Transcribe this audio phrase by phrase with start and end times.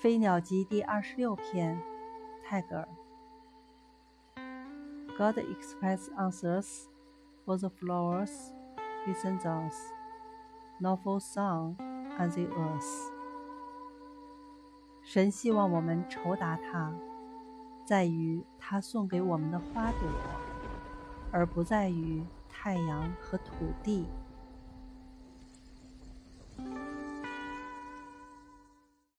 [0.02, 1.78] 《飞鸟集》第二十六篇，
[2.42, 2.88] 泰戈尔。
[5.18, 6.86] God expects answers
[7.44, 8.30] for the flowers,
[9.06, 9.74] essentials,
[10.80, 11.76] novel song,
[12.18, 13.10] and the earth。
[15.02, 16.94] 神希望我们酬答他，
[17.84, 20.08] 在于他送给我们的花朵，
[21.30, 24.06] 而不在于太阳和土地。